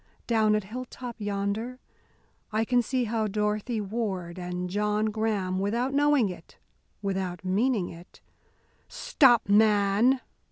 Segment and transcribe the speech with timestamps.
[0.25, 1.77] Down at Hilltop yonder
[2.51, 6.57] I can see how Dorothy Ward and John Graham, without knowing it,
[7.03, 8.19] without meaning it"
[8.87, 10.21] "Stop, man!"